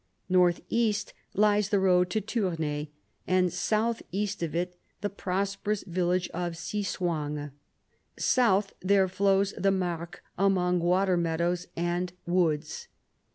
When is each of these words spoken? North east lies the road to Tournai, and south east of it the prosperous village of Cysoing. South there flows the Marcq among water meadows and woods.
North 0.29 0.61
east 0.67 1.13
lies 1.35 1.69
the 1.69 1.79
road 1.79 2.09
to 2.09 2.21
Tournai, 2.21 2.85
and 3.27 3.53
south 3.53 4.01
east 4.11 4.41
of 4.41 4.55
it 4.55 4.75
the 5.01 5.11
prosperous 5.11 5.83
village 5.83 6.27
of 6.29 6.53
Cysoing. 6.53 7.51
South 8.17 8.73
there 8.79 9.07
flows 9.07 9.53
the 9.59 9.69
Marcq 9.71 10.15
among 10.39 10.79
water 10.79 11.17
meadows 11.17 11.67
and 11.77 12.13
woods. 12.25 12.87